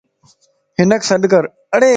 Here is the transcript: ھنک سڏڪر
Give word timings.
ھنک 0.79 1.01
سڏڪر 1.09 1.43